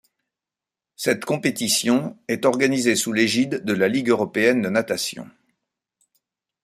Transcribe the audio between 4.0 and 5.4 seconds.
européenne de natation.